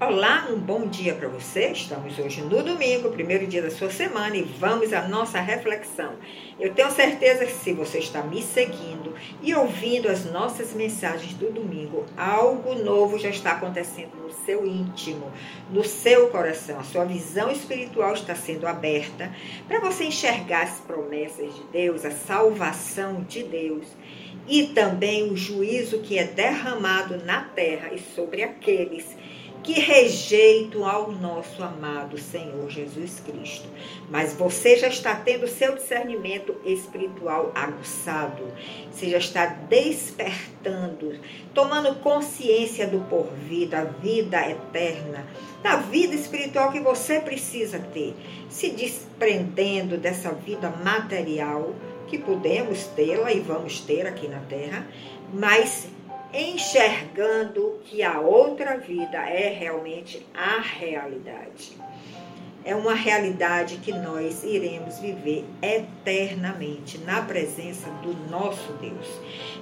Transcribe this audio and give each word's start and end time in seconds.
Olá, 0.00 0.48
um 0.50 0.58
bom 0.58 0.88
dia 0.88 1.14
para 1.14 1.28
você. 1.28 1.68
Estamos 1.68 2.18
hoje 2.18 2.42
no 2.42 2.64
domingo, 2.64 3.12
primeiro 3.12 3.46
dia 3.46 3.62
da 3.62 3.70
sua 3.70 3.88
semana, 3.90 4.36
e 4.36 4.42
vamos 4.42 4.92
à 4.92 5.06
nossa 5.06 5.38
reflexão. 5.38 6.14
Eu 6.58 6.74
tenho 6.74 6.90
certeza 6.90 7.46
que 7.46 7.52
se 7.52 7.72
você 7.72 7.98
está 7.98 8.20
me 8.20 8.42
seguindo 8.42 9.14
e 9.40 9.54
ouvindo 9.54 10.08
as 10.08 10.24
nossas 10.24 10.74
mensagens 10.74 11.34
do 11.34 11.48
domingo, 11.48 12.04
algo 12.16 12.74
novo 12.74 13.20
já 13.20 13.28
está 13.28 13.52
acontecendo 13.52 14.16
no 14.20 14.32
seu 14.32 14.66
íntimo, 14.66 15.30
no 15.70 15.84
seu 15.84 16.28
coração. 16.28 16.80
A 16.80 16.84
sua 16.84 17.04
visão 17.04 17.48
espiritual 17.48 18.14
está 18.14 18.34
sendo 18.34 18.66
aberta 18.66 19.32
para 19.68 19.78
você 19.78 20.06
enxergar 20.06 20.64
as 20.64 20.80
promessas 20.80 21.54
de 21.54 21.62
Deus, 21.72 22.04
a 22.04 22.10
salvação 22.10 23.22
de 23.22 23.44
Deus 23.44 23.86
e 24.48 24.64
também 24.68 25.30
o 25.30 25.36
juízo 25.36 26.00
que 26.00 26.18
é 26.18 26.24
derramado 26.24 27.24
na 27.24 27.42
terra 27.42 27.94
e 27.94 27.98
sobre 27.98 28.42
aqueles 28.42 29.04
que 29.04 29.43
rejeitam 29.72 30.86
ao 30.86 31.10
nosso 31.10 31.62
amado 31.62 32.18
Senhor 32.18 32.68
Jesus 32.68 33.20
Cristo. 33.20 33.66
Mas 34.10 34.34
você 34.34 34.76
já 34.76 34.88
está 34.88 35.14
tendo 35.14 35.48
seu 35.48 35.74
discernimento 35.74 36.54
espiritual 36.64 37.50
aguçado, 37.54 38.44
você 38.90 39.08
já 39.08 39.18
está 39.18 39.46
despertando, 39.46 41.18
tomando 41.54 41.94
consciência 41.96 42.86
do 42.86 43.00
porvir, 43.08 43.68
da 43.68 43.84
vida 43.84 44.38
eterna, 44.48 45.26
da 45.62 45.76
vida 45.76 46.14
espiritual 46.14 46.70
que 46.70 46.80
você 46.80 47.20
precisa 47.20 47.78
ter, 47.78 48.14
se 48.50 48.70
desprendendo 48.70 49.96
dessa 49.96 50.30
vida 50.30 50.68
material 50.84 51.74
que 52.06 52.18
podemos 52.18 52.84
tê-la 52.88 53.32
e 53.32 53.40
vamos 53.40 53.80
ter 53.80 54.06
aqui 54.06 54.28
na 54.28 54.40
terra, 54.40 54.86
mas 55.32 55.88
enxergando 56.34 57.78
que 57.84 58.02
a 58.02 58.20
outra 58.20 58.76
vida 58.76 59.18
é 59.18 59.48
realmente 59.48 60.26
a 60.34 60.60
realidade. 60.60 61.76
É 62.64 62.74
uma 62.74 62.94
realidade 62.94 63.76
que 63.76 63.92
nós 63.92 64.42
iremos 64.42 64.98
viver 64.98 65.44
eternamente 65.60 66.96
na 66.98 67.20
presença 67.20 67.90
do 68.02 68.14
nosso 68.30 68.72
Deus. 68.80 69.06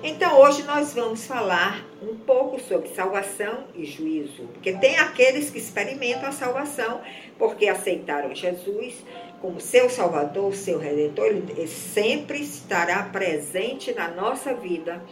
Então, 0.05 0.41
hoje 0.41 0.63
nós 0.63 0.95
vamos 0.95 1.27
falar 1.27 1.85
um 2.01 2.15
pouco 2.17 2.61
sobre 2.61 2.89
salvação 2.91 3.65
e 3.75 3.85
juízo, 3.85 4.45
porque 4.53 4.73
tem 4.75 4.99
aqueles 4.99 5.51
que 5.51 5.59
experimentam 5.59 6.29
a 6.29 6.33
salvação 6.33 7.01
porque 7.37 7.67
aceitaram 7.67 8.33
Jesus 8.35 8.95
como 9.43 9.61
seu 9.61 9.91
Salvador, 9.91 10.55
seu 10.55 10.79
Redentor, 10.79 11.27
ele 11.27 11.67
sempre 11.67 12.41
estará 12.41 13.03
presente 13.03 13.93
na 13.93 14.07
nossa 14.07 14.55
vida 14.55 15.03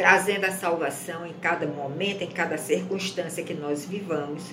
trazendo 0.00 0.46
a 0.46 0.50
salvação 0.50 1.26
em 1.26 1.34
cada 1.34 1.66
momento, 1.66 2.22
em 2.22 2.30
cada 2.30 2.56
circunstância 2.56 3.44
que 3.44 3.52
nós 3.52 3.84
vivamos. 3.84 4.50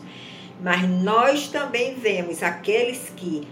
Mas 0.62 0.82
nós 0.82 1.48
também 1.48 1.96
vemos 1.96 2.44
aqueles 2.44 3.14
que, 3.16 3.48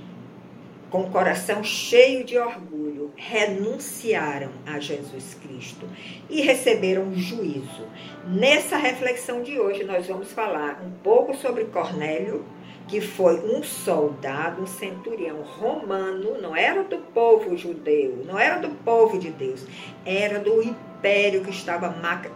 com 0.89 1.03
o 1.03 1.09
coração 1.09 1.63
cheio 1.63 2.25
de 2.25 2.37
orgulho, 2.37 3.13
renunciaram 3.15 4.51
a 4.65 4.77
Jesus 4.77 5.35
Cristo 5.35 5.87
e 6.29 6.41
receberam 6.41 7.15
juízo. 7.15 7.87
Nessa 8.27 8.75
reflexão 8.75 9.41
de 9.41 9.57
hoje, 9.57 9.85
nós 9.85 10.05
vamos 10.05 10.33
falar 10.33 10.83
um 10.85 10.91
pouco 11.01 11.33
sobre 11.33 11.63
Cornélio, 11.63 12.43
que 12.87 13.01
foi 13.01 13.39
um 13.39 13.63
soldado, 13.63 14.61
um 14.61 14.67
centurião 14.67 15.41
romano, 15.41 16.39
não 16.39 16.55
era 16.55 16.83
do 16.83 16.97
povo 16.97 17.57
judeu, 17.57 18.23
não 18.25 18.37
era 18.37 18.59
do 18.59 18.69
povo 18.83 19.17
de 19.17 19.31
Deus, 19.31 19.65
era 20.05 20.39
do 20.39 20.61
império 20.61 21.43
que 21.43 21.49
estava 21.49 21.89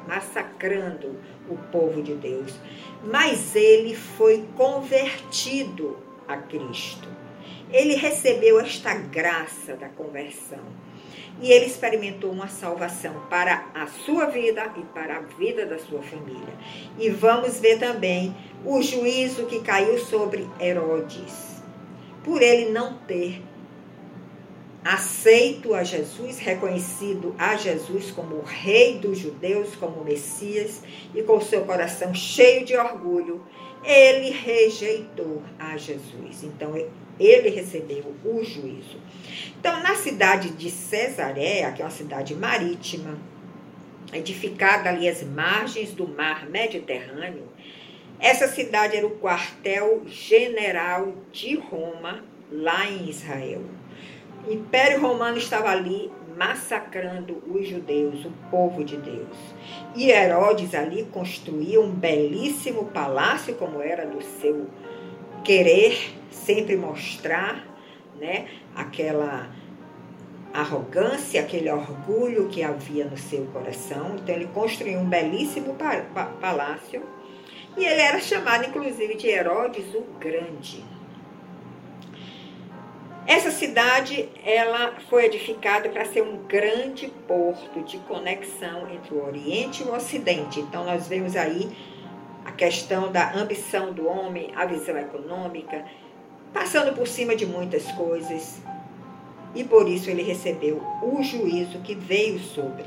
massacrando 0.07 1.15
o 1.49 1.55
povo 1.71 2.01
de 2.01 2.15
Deus. 2.15 2.59
Mas 3.03 3.55
ele 3.55 3.95
foi 3.95 4.43
convertido 4.57 5.97
a 6.27 6.37
Cristo. 6.37 7.07
Ele 7.71 7.95
recebeu 7.95 8.59
esta 8.59 8.95
graça 8.95 9.75
da 9.75 9.89
conversão 9.89 10.88
e 11.41 11.51
ele 11.51 11.65
experimentou 11.65 12.31
uma 12.31 12.47
salvação 12.47 13.13
para 13.29 13.65
a 13.73 13.87
sua 13.87 14.25
vida 14.25 14.71
e 14.77 14.81
para 14.93 15.17
a 15.17 15.21
vida 15.21 15.65
da 15.65 15.79
sua 15.79 16.01
família. 16.01 16.53
E 16.97 17.09
vamos 17.09 17.59
ver 17.59 17.79
também 17.79 18.35
o 18.65 18.81
juízo 18.81 19.45
que 19.45 19.61
caiu 19.61 19.97
sobre 19.97 20.47
Herodes, 20.59 21.61
por 22.23 22.41
ele 22.41 22.71
não 22.71 22.95
ter 22.99 23.41
aceito 24.83 25.73
a 25.73 25.83
Jesus, 25.83 26.39
reconhecido 26.39 27.35
a 27.37 27.55
Jesus 27.55 28.11
como 28.11 28.37
o 28.37 28.43
rei 28.43 28.97
dos 28.97 29.17
judeus, 29.17 29.75
como 29.75 30.03
Messias, 30.03 30.81
e 31.13 31.21
com 31.21 31.39
seu 31.41 31.65
coração 31.65 32.13
cheio 32.13 32.65
de 32.65 32.75
orgulho, 32.75 33.41
ele 33.83 34.31
rejeitou 34.31 35.41
a 35.57 35.77
Jesus. 35.77 36.43
Então, 36.43 36.75
ele 37.19 37.49
recebeu 37.49 38.13
o 38.23 38.43
juízo. 38.43 38.97
Então, 39.59 39.81
na 39.83 39.95
cidade 39.95 40.51
de 40.51 40.69
Cesareia, 40.69 41.71
que 41.71 41.81
é 41.81 41.85
uma 41.85 41.91
cidade 41.91 42.33
marítima, 42.33 43.17
edificada 44.13 44.89
ali 44.89 45.07
às 45.07 45.21
margens 45.23 45.91
do 45.91 46.07
mar 46.07 46.49
Mediterrâneo, 46.49 47.47
essa 48.19 48.47
cidade 48.47 48.97
era 48.97 49.05
o 49.05 49.17
quartel 49.17 50.03
general 50.07 51.13
de 51.31 51.55
Roma, 51.55 52.23
lá 52.51 52.89
em 52.89 53.09
Israel. 53.09 53.61
O 54.47 54.51
Império 54.51 55.01
Romano 55.01 55.37
estava 55.37 55.69
ali 55.69 56.11
massacrando 56.37 57.43
os 57.47 57.67
judeus, 57.67 58.25
o 58.25 58.31
povo 58.49 58.83
de 58.83 58.97
Deus. 58.97 59.37
E 59.95 60.09
Herodes 60.09 60.73
ali 60.73 61.03
construía 61.11 61.79
um 61.79 61.91
belíssimo 61.91 62.85
palácio, 62.85 63.55
como 63.55 63.81
era 63.81 64.05
do 64.05 64.21
seu 64.21 64.67
querer 65.43 66.15
sempre 66.31 66.75
mostrar, 66.75 67.65
né, 68.19 68.47
aquela 68.75 69.49
arrogância, 70.53 71.41
aquele 71.41 71.69
orgulho 71.69 72.47
que 72.49 72.63
havia 72.63 73.05
no 73.05 73.17
seu 73.17 73.45
coração. 73.47 74.15
Então 74.15 74.35
ele 74.35 74.47
construiu 74.47 74.99
um 74.99 75.05
belíssimo 75.05 75.75
palácio 76.41 77.03
e 77.77 77.85
ele 77.85 78.01
era 78.01 78.19
chamado 78.19 78.65
inclusive 78.65 79.15
de 79.15 79.27
Herodes 79.27 79.93
o 79.93 80.01
Grande. 80.19 80.83
Essa 83.27 83.51
cidade 83.51 84.27
ela 84.43 84.95
foi 85.07 85.25
edificada 85.25 85.87
para 85.89 86.03
ser 86.05 86.23
um 86.23 86.37
grande 86.47 87.07
porto 87.27 87.83
de 87.83 87.99
conexão 87.99 88.89
entre 88.91 89.13
o 89.13 89.23
Oriente 89.23 89.83
e 89.83 89.85
o 89.85 89.93
Ocidente. 89.93 90.59
Então 90.59 90.83
nós 90.83 91.07
vemos 91.07 91.35
aí 91.35 91.69
a 92.45 92.51
questão 92.51 93.11
da 93.11 93.33
ambição 93.33 93.93
do 93.93 94.07
homem, 94.07 94.51
a 94.55 94.65
visão 94.65 94.97
econômica, 94.97 95.85
passando 96.53 96.93
por 96.93 97.07
cima 97.07 97.35
de 97.35 97.45
muitas 97.45 97.91
coisas. 97.91 98.61
E 99.55 99.63
por 99.63 99.87
isso 99.87 100.09
ele 100.09 100.21
recebeu 100.21 100.81
o 101.01 101.21
juízo 101.23 101.79
que 101.79 101.95
veio 101.95 102.39
sobre 102.39 102.85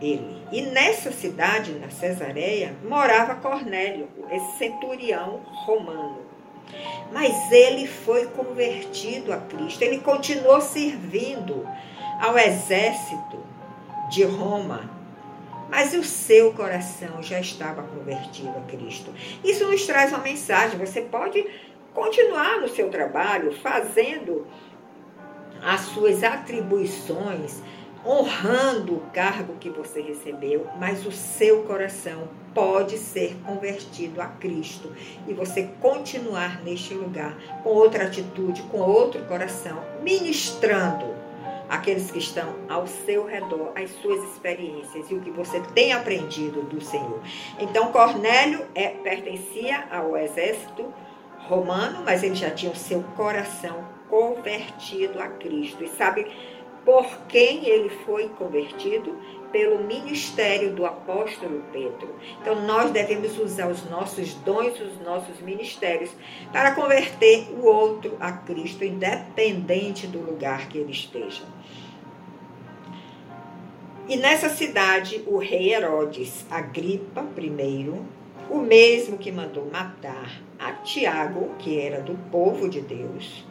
ele. 0.00 0.42
E 0.52 0.62
nessa 0.62 1.12
cidade, 1.12 1.72
na 1.72 1.90
Cesareia, 1.90 2.74
morava 2.84 3.34
Cornélio, 3.36 4.08
esse 4.30 4.58
centurião 4.58 5.40
romano. 5.66 6.18
Mas 7.12 7.50
ele 7.50 7.86
foi 7.86 8.26
convertido 8.26 9.32
a 9.32 9.38
Cristo, 9.38 9.82
ele 9.82 9.98
continuou 9.98 10.60
servindo 10.60 11.66
ao 12.20 12.38
exército 12.38 13.38
de 14.08 14.24
Roma, 14.24 14.99
mas 15.70 15.94
o 15.94 16.02
seu 16.02 16.52
coração 16.52 17.22
já 17.22 17.40
estava 17.40 17.82
convertido 17.82 18.50
a 18.50 18.60
Cristo. 18.62 19.14
Isso 19.44 19.66
nos 19.66 19.86
traz 19.86 20.10
uma 20.10 20.18
mensagem. 20.18 20.78
Você 20.78 21.02
pode 21.02 21.46
continuar 21.94 22.60
no 22.60 22.68
seu 22.68 22.90
trabalho, 22.90 23.52
fazendo 23.60 24.46
as 25.62 25.80
suas 25.82 26.24
atribuições, 26.24 27.62
honrando 28.04 28.94
o 28.96 29.00
cargo 29.12 29.56
que 29.60 29.68
você 29.68 30.00
recebeu, 30.00 30.66
mas 30.78 31.06
o 31.06 31.12
seu 31.12 31.62
coração 31.64 32.28
pode 32.54 32.96
ser 32.98 33.36
convertido 33.44 34.20
a 34.20 34.26
Cristo 34.26 34.92
e 35.28 35.32
você 35.32 35.68
continuar 35.80 36.62
neste 36.64 36.94
lugar 36.94 37.36
com 37.62 37.68
outra 37.68 38.04
atitude, 38.04 38.62
com 38.64 38.78
outro 38.78 39.22
coração, 39.26 39.84
ministrando 40.02 41.14
aqueles 41.70 42.10
que 42.10 42.18
estão 42.18 42.56
ao 42.68 42.86
seu 42.86 43.24
redor, 43.24 43.72
as 43.76 43.90
suas 44.02 44.22
experiências 44.30 45.08
e 45.08 45.14
o 45.14 45.20
que 45.20 45.30
você 45.30 45.60
tem 45.72 45.92
aprendido 45.92 46.62
do 46.62 46.80
Senhor. 46.80 47.20
Então, 47.60 47.92
Cornélio 47.92 48.66
é, 48.74 48.88
pertencia 48.88 49.86
ao 49.90 50.16
exército 50.16 50.92
romano, 51.48 52.02
mas 52.04 52.24
ele 52.24 52.34
já 52.34 52.50
tinha 52.50 52.72
o 52.72 52.76
seu 52.76 53.02
coração 53.16 53.84
convertido 54.08 55.20
a 55.20 55.28
Cristo. 55.28 55.84
E 55.84 55.88
sabe 55.88 56.26
por 56.84 57.06
quem 57.28 57.66
ele 57.66 57.90
foi 58.04 58.28
convertido? 58.30 59.16
Pelo 59.52 59.82
ministério 59.82 60.72
do 60.74 60.86
apóstolo 60.86 61.64
Pedro. 61.72 62.14
Então, 62.40 62.64
nós 62.64 62.92
devemos 62.92 63.36
usar 63.36 63.68
os 63.68 63.88
nossos 63.90 64.34
dons, 64.34 64.80
os 64.80 65.00
nossos 65.00 65.40
ministérios, 65.40 66.10
para 66.52 66.72
converter 66.72 67.48
o 67.50 67.66
outro 67.66 68.16
a 68.20 68.30
Cristo, 68.30 68.84
independente 68.84 70.06
do 70.06 70.20
lugar 70.20 70.68
que 70.68 70.78
ele 70.78 70.92
esteja. 70.92 71.42
E 74.08 74.16
nessa 74.16 74.48
cidade, 74.48 75.22
o 75.26 75.38
rei 75.38 75.72
Herodes 75.72 76.44
Agripa 76.50 77.24
I, 77.36 77.92
o 78.50 78.58
mesmo 78.58 79.18
que 79.18 79.30
mandou 79.30 79.68
matar 79.70 80.40
a 80.58 80.72
Tiago, 80.72 81.54
que 81.58 81.78
era 81.78 82.00
do 82.00 82.14
povo 82.30 82.68
de 82.68 82.80
Deus, 82.80 83.44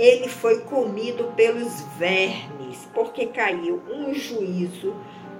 ele 0.00 0.28
foi 0.28 0.60
comido 0.60 1.32
pelos 1.36 1.82
vermes, 1.98 2.88
porque 2.94 3.26
caiu 3.26 3.82
um 3.86 4.14
juízo 4.14 4.94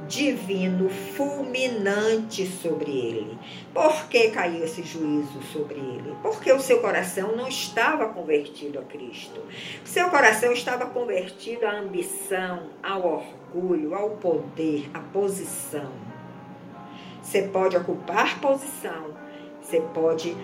divino 0.06 0.90
fulminante 0.90 2.44
sobre 2.44 2.90
ele. 2.90 3.38
Por 3.72 4.08
que 4.08 4.30
caiu 4.30 4.64
esse 4.64 4.82
juízo 4.82 5.40
sobre 5.52 5.76
ele? 5.76 6.14
Porque 6.20 6.52
o 6.52 6.60
seu 6.60 6.80
coração 6.80 7.36
não 7.36 7.48
estava 7.48 8.08
convertido 8.08 8.80
a 8.80 8.82
Cristo. 8.82 9.40
O 9.84 9.88
seu 9.88 10.10
coração 10.10 10.52
estava 10.52 10.86
convertido 10.86 11.64
à 11.64 11.78
ambição, 11.78 12.70
ao 12.82 13.06
orgulho, 13.06 13.94
ao 13.94 14.10
poder, 14.10 14.90
à 14.92 14.98
posição. 14.98 15.90
Você 17.22 17.42
pode 17.42 17.76
ocupar 17.76 18.40
posição, 18.40 19.14
você 19.62 19.80
pode 19.94 20.36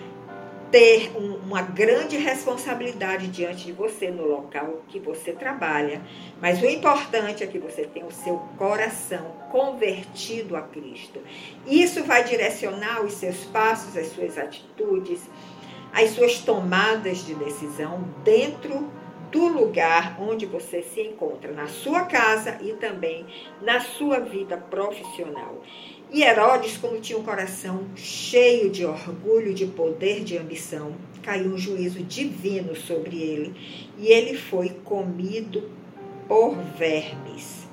ter 0.71 1.11
um, 1.15 1.35
uma 1.35 1.61
grande 1.61 2.17
responsabilidade 2.17 3.27
diante 3.27 3.65
de 3.65 3.71
você 3.71 4.09
no 4.09 4.25
local 4.25 4.81
que 4.87 4.99
você 4.99 5.31
trabalha. 5.31 6.01
Mas 6.41 6.61
o 6.61 6.65
importante 6.65 7.43
é 7.43 7.47
que 7.47 7.59
você 7.59 7.83
tenha 7.83 8.05
o 8.05 8.11
seu 8.11 8.37
coração 8.57 9.37
convertido 9.51 10.55
a 10.55 10.61
Cristo. 10.61 11.21
Isso 11.65 12.03
vai 12.03 12.23
direcionar 12.23 13.03
os 13.03 13.13
seus 13.13 13.45
passos, 13.45 13.95
as 13.95 14.07
suas 14.07 14.37
atitudes, 14.37 15.21
as 15.93 16.11
suas 16.11 16.39
tomadas 16.39 17.25
de 17.25 17.33
decisão 17.33 18.03
dentro 18.23 18.89
do 19.31 19.47
lugar 19.47 20.17
onde 20.21 20.45
você 20.45 20.81
se 20.81 21.01
encontra, 21.01 21.51
na 21.51 21.67
sua 21.67 22.05
casa 22.05 22.57
e 22.61 22.73
também 22.73 23.25
na 23.61 23.79
sua 23.79 24.19
vida 24.19 24.57
profissional. 24.57 25.61
E 26.09 26.23
Herodes, 26.23 26.77
como 26.77 27.01
tinha 27.01 27.19
um 27.19 27.23
coração 27.23 27.85
cheio 27.95 28.69
de 28.69 28.85
orgulho, 28.85 29.53
de 29.53 29.65
poder, 29.65 30.23
de 30.23 30.37
ambição, 30.37 30.95
caiu 31.21 31.51
um 31.51 31.57
juízo 31.57 32.01
divino 32.01 32.75
sobre 32.75 33.21
ele 33.21 33.53
e 33.97 34.07
ele 34.07 34.37
foi 34.37 34.69
comido 34.85 35.69
por 36.27 36.55
vermes. 36.77 37.67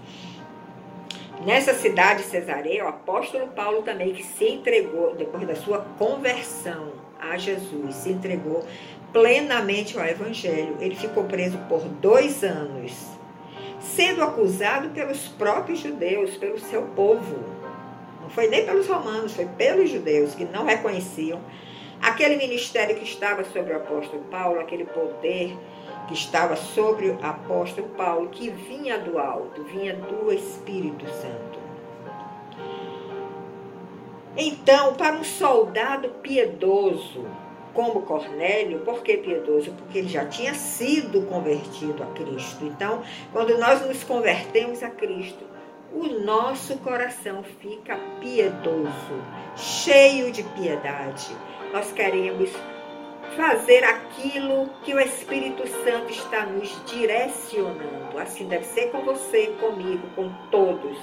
Nessa 1.46 1.74
cidade 1.74 2.22
Cesareia, 2.22 2.84
o 2.84 2.88
apóstolo 2.88 3.48
Paulo 3.48 3.82
também 3.82 4.14
que 4.14 4.24
se 4.24 4.46
entregou 4.46 5.14
depois 5.14 5.46
da 5.46 5.54
sua 5.54 5.78
conversão 5.98 6.92
a 7.20 7.36
Jesus, 7.36 7.94
se 7.94 8.10
entregou 8.10 8.64
plenamente 9.14 9.98
ao 9.98 10.04
Evangelho. 10.04 10.76
Ele 10.78 10.94
ficou 10.94 11.24
preso 11.24 11.56
por 11.66 11.80
dois 11.80 12.44
anos, 12.44 12.92
sendo 13.80 14.22
acusado 14.22 14.90
pelos 14.90 15.28
próprios 15.28 15.78
judeus, 15.78 16.36
pelo 16.36 16.58
seu 16.58 16.82
povo 16.88 17.54
não 18.24 18.30
foi 18.30 18.48
nem 18.48 18.64
pelos 18.64 18.86
romanos, 18.86 19.34
foi 19.34 19.44
pelos 19.44 19.90
judeus 19.90 20.34
que 20.34 20.46
não 20.46 20.64
reconheciam 20.64 21.38
aquele 22.00 22.36
ministério 22.36 22.96
que 22.96 23.04
estava 23.04 23.44
sobre 23.44 23.74
o 23.74 23.76
apóstolo 23.76 24.22
Paulo, 24.30 24.60
aquele 24.60 24.86
poder 24.86 25.54
que 26.08 26.14
estava 26.14 26.56
sobre 26.56 27.10
o 27.10 27.18
apóstolo 27.22 27.86
Paulo, 27.90 28.30
que 28.30 28.48
vinha 28.48 28.98
do 28.98 29.18
alto, 29.18 29.62
vinha 29.64 29.94
do 29.94 30.32
Espírito 30.32 31.06
Santo. 31.06 31.58
Então, 34.36 34.94
para 34.94 35.16
um 35.16 35.24
soldado 35.24 36.08
piedoso 36.22 37.26
como 37.74 38.02
Cornélio, 38.02 38.80
por 38.80 39.02
que 39.02 39.16
piedoso? 39.16 39.72
Porque 39.72 39.98
ele 39.98 40.08
já 40.08 40.24
tinha 40.24 40.54
sido 40.54 41.22
convertido 41.22 42.02
a 42.02 42.06
Cristo. 42.06 42.64
Então, 42.64 43.02
quando 43.32 43.58
nós 43.58 43.84
nos 43.86 44.02
convertemos 44.04 44.82
a 44.82 44.90
Cristo, 44.90 45.44
o 45.92 46.06
nosso 46.24 46.78
coração 46.78 47.42
fica 47.60 47.98
piedoso, 48.20 49.22
cheio 49.56 50.30
de 50.32 50.42
piedade. 50.42 51.36
Nós 51.72 51.92
queremos 51.92 52.50
fazer 53.36 53.82
aquilo 53.84 54.68
que 54.84 54.94
o 54.94 55.00
Espírito 55.00 55.66
Santo 55.84 56.10
está 56.10 56.46
nos 56.46 56.84
direcionando. 56.86 58.18
Assim 58.18 58.46
deve 58.46 58.64
ser 58.64 58.90
com 58.90 59.04
você, 59.04 59.48
comigo, 59.60 60.06
com 60.14 60.32
todos 60.50 60.96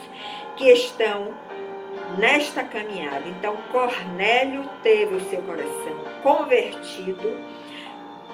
que 0.55 0.71
estão 0.71 1.33
nesta 2.17 2.63
caminhada. 2.63 3.27
Então, 3.27 3.57
Cornélio 3.71 4.63
teve 4.83 5.15
o 5.15 5.29
seu 5.29 5.41
coração 5.43 5.99
convertido, 6.23 7.39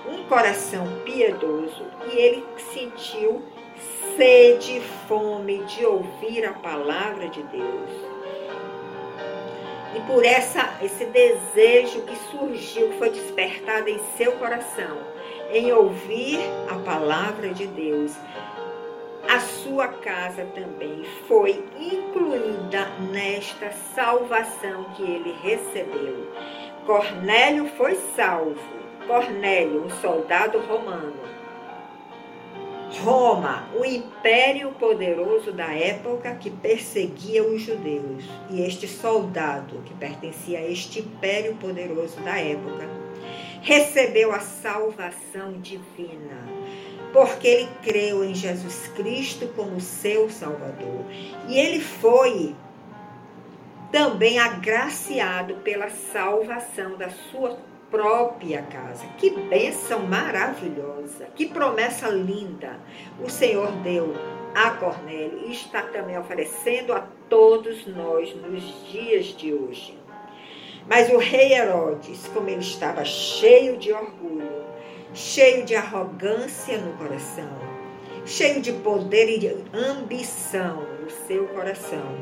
um 0.07 0.23
coração 0.23 0.85
piedoso, 1.03 1.85
e 2.11 2.17
ele 2.17 2.45
sentiu 2.73 3.43
sede 4.15 4.77
e 4.77 4.81
fome 5.07 5.59
de 5.65 5.85
ouvir 5.85 6.45
a 6.45 6.53
palavra 6.53 7.29
de 7.29 7.43
Deus. 7.43 7.89
E 9.95 9.99
por 10.01 10.23
essa, 10.23 10.77
esse 10.81 11.05
desejo 11.05 12.01
que 12.01 12.15
surgiu, 12.29 12.89
que 12.89 12.97
foi 12.97 13.09
despertado 13.09 13.89
em 13.89 13.99
seu 14.17 14.33
coração, 14.33 14.97
em 15.51 15.71
ouvir 15.71 16.39
a 16.69 16.75
palavra 16.75 17.49
de 17.49 17.67
Deus, 17.67 18.13
a 19.27 19.39
sua 19.39 19.87
casa 19.87 20.45
também 20.53 21.03
foi 21.27 21.63
incluída 21.79 22.87
nesta 23.11 23.71
salvação 23.71 24.85
que 24.95 25.03
ele 25.03 25.35
recebeu. 25.41 26.27
Cornélio 26.85 27.67
foi 27.77 27.95
salvo. 28.15 28.77
Cornélio, 29.07 29.85
um 29.85 29.89
soldado 29.89 30.59
romano, 30.59 31.13
Roma, 33.03 33.67
o 33.75 33.83
império 33.83 34.71
poderoso 34.71 35.51
da 35.51 35.73
época 35.73 36.35
que 36.35 36.49
perseguia 36.49 37.43
os 37.43 37.61
judeus. 37.61 38.23
E 38.49 38.61
este 38.61 38.87
soldado, 38.87 39.81
que 39.85 39.93
pertencia 39.93 40.59
a 40.59 40.71
este 40.71 40.99
império 40.99 41.55
poderoso 41.55 42.19
da 42.21 42.37
época, 42.37 42.87
recebeu 43.61 44.31
a 44.31 44.39
salvação 44.39 45.53
divina, 45.59 46.41
porque 47.13 47.47
ele 47.47 47.69
creu 47.83 48.23
em 48.23 48.33
Jesus 48.35 48.87
Cristo 48.95 49.47
como 49.55 49.79
seu 49.79 50.29
Salvador. 50.29 51.05
E 51.47 51.57
ele 51.57 51.79
foi 51.79 52.55
também 53.91 54.37
agraciado 54.39 55.55
pela 55.55 55.89
salvação 55.89 56.97
da 56.97 57.09
sua 57.09 57.57
própria 57.89 58.61
casa. 58.63 59.05
Que 59.17 59.29
bênção 59.29 60.01
maravilhosa, 60.01 61.27
que 61.35 61.45
promessa 61.45 62.09
linda 62.09 62.79
o 63.23 63.29
Senhor 63.29 63.71
deu 63.83 64.13
a 64.53 64.71
Cornélio 64.71 65.47
e 65.47 65.51
está 65.51 65.81
também 65.81 66.17
oferecendo 66.17 66.93
a 66.93 67.07
todos 67.29 67.85
nós 67.87 68.35
nos 68.35 68.91
dias 68.91 69.27
de 69.27 69.53
hoje. 69.53 69.97
Mas 70.89 71.09
o 71.09 71.17
rei 71.17 71.53
Herodes, 71.53 72.29
como 72.33 72.49
ele 72.49 72.61
estava 72.61 73.03
cheio 73.03 73.77
de 73.77 73.91
orgulho, 73.91 74.66
cheio 75.17 75.65
de 75.65 75.73
arrogância 75.73 76.77
no 76.77 76.93
coração, 76.93 77.49
cheio 78.23 78.61
de 78.61 78.71
poder 78.71 79.27
e 79.27 79.39
de 79.39 79.47
ambição 79.73 80.83
no 81.01 81.09
seu 81.09 81.47
coração, 81.47 82.15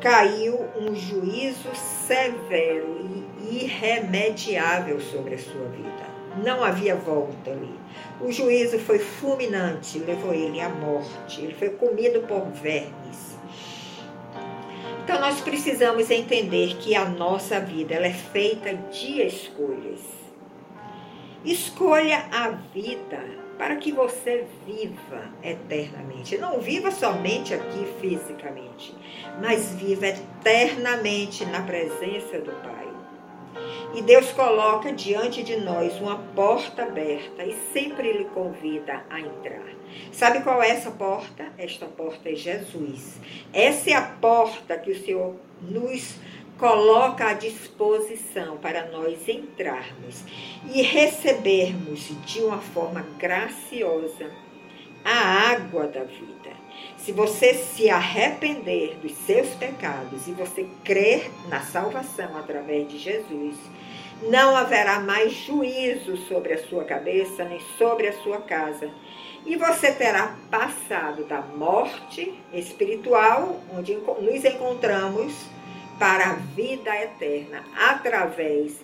caiu 0.00 0.66
um 0.80 0.94
juízo 0.94 1.68
severo 1.74 2.96
e 3.38 3.64
irremediável 3.64 4.98
sobre 4.98 5.34
a 5.34 5.38
sua 5.38 5.68
vida. 5.68 6.14
Não 6.42 6.64
havia 6.64 6.96
volta 6.96 7.50
ali. 7.50 7.78
O 8.18 8.32
juízo 8.32 8.78
foi 8.78 8.98
fulminante, 8.98 9.98
levou 9.98 10.32
ele 10.32 10.60
à 10.60 10.70
morte. 10.70 11.42
Ele 11.42 11.54
foi 11.54 11.68
comido 11.68 12.22
por 12.22 12.46
vermes. 12.50 13.38
Então 15.04 15.20
nós 15.20 15.42
precisamos 15.42 16.10
entender 16.10 16.76
que 16.78 16.94
a 16.94 17.04
nossa 17.04 17.60
vida 17.60 17.94
ela 17.94 18.06
é 18.06 18.12
feita 18.12 18.72
de 18.74 19.20
escolhas. 19.20 20.23
Escolha 21.44 22.24
a 22.32 22.48
vida 22.72 23.22
para 23.58 23.76
que 23.76 23.92
você 23.92 24.46
viva 24.66 25.30
eternamente. 25.42 26.38
Não 26.38 26.58
viva 26.58 26.90
somente 26.90 27.52
aqui 27.52 27.86
fisicamente, 28.00 28.94
mas 29.40 29.74
viva 29.74 30.06
eternamente 30.06 31.44
na 31.44 31.60
presença 31.60 32.38
do 32.38 32.50
Pai. 32.62 32.84
E 33.94 34.02
Deus 34.02 34.32
coloca 34.32 34.92
diante 34.92 35.42
de 35.42 35.56
nós 35.56 36.00
uma 36.00 36.18
porta 36.34 36.82
aberta 36.82 37.44
e 37.44 37.54
sempre 37.72 38.12
lhe 38.12 38.24
convida 38.24 39.04
a 39.08 39.20
entrar. 39.20 39.68
Sabe 40.10 40.42
qual 40.42 40.62
é 40.62 40.70
essa 40.70 40.90
porta? 40.90 41.52
Esta 41.56 41.86
porta 41.86 42.30
é 42.30 42.34
Jesus. 42.34 43.20
Essa 43.52 43.90
é 43.90 43.94
a 43.94 44.02
porta 44.02 44.76
que 44.78 44.90
o 44.90 44.98
Senhor 44.98 45.36
nos 45.62 46.16
coloca 46.58 47.28
à 47.28 47.32
disposição 47.32 48.56
para 48.58 48.86
nós 48.90 49.28
entrarmos 49.28 50.22
e 50.72 50.82
recebermos 50.82 52.10
de 52.24 52.40
uma 52.40 52.58
forma 52.58 53.04
graciosa 53.18 54.30
a 55.04 55.52
água 55.52 55.86
da 55.86 56.04
vida. 56.04 56.64
Se 56.96 57.12
você 57.12 57.52
se 57.54 57.90
arrepender 57.90 58.96
dos 58.96 59.12
seus 59.12 59.48
pecados 59.50 60.26
e 60.26 60.32
você 60.32 60.66
crer 60.82 61.30
na 61.48 61.60
salvação 61.60 62.36
através 62.38 62.88
de 62.88 62.98
Jesus, 62.98 63.56
não 64.22 64.56
haverá 64.56 65.00
mais 65.00 65.32
juízo 65.32 66.16
sobre 66.28 66.54
a 66.54 66.64
sua 66.66 66.84
cabeça 66.84 67.44
nem 67.44 67.60
sobre 67.76 68.08
a 68.08 68.12
sua 68.22 68.40
casa. 68.40 68.88
E 69.44 69.56
você 69.56 69.92
terá 69.92 70.34
passado 70.50 71.24
da 71.24 71.42
morte 71.42 72.32
espiritual, 72.52 73.60
onde 73.76 73.94
nos 73.94 74.44
encontramos, 74.44 75.34
para 75.98 76.30
a 76.30 76.34
vida 76.34 76.94
eterna 76.96 77.64
através 77.76 78.74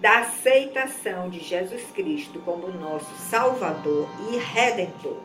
da 0.00 0.20
aceitação 0.20 1.28
de 1.28 1.40
Jesus 1.40 1.82
Cristo 1.94 2.40
como 2.44 2.68
nosso 2.68 3.10
Salvador 3.30 4.08
e 4.30 4.36
Redentor. 4.36 5.18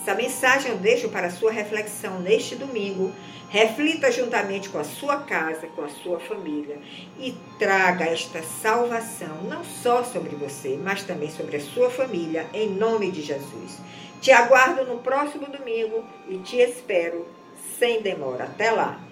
Essa 0.00 0.14
mensagem 0.14 0.72
eu 0.72 0.78
deixo 0.78 1.10
para 1.10 1.30
sua 1.30 1.52
reflexão 1.52 2.20
neste 2.20 2.56
domingo. 2.56 3.12
Reflita 3.50 4.10
juntamente 4.10 4.68
com 4.68 4.78
a 4.78 4.84
sua 4.84 5.18
casa, 5.18 5.66
com 5.66 5.82
a 5.82 5.88
sua 5.88 6.18
família 6.20 6.78
e 7.18 7.34
traga 7.58 8.06
esta 8.06 8.42
salvação 8.42 9.42
não 9.42 9.64
só 9.64 10.04
sobre 10.04 10.36
você, 10.36 10.78
mas 10.82 11.02
também 11.02 11.30
sobre 11.30 11.56
a 11.56 11.60
sua 11.60 11.90
família, 11.90 12.46
em 12.54 12.70
nome 12.70 13.10
de 13.10 13.20
Jesus. 13.20 13.78
Te 14.20 14.30
aguardo 14.30 14.84
no 14.84 14.98
próximo 15.00 15.46
domingo 15.48 16.04
e 16.28 16.38
te 16.38 16.56
espero 16.56 17.26
sem 17.78 18.00
demora. 18.00 18.44
Até 18.44 18.70
lá! 18.70 19.09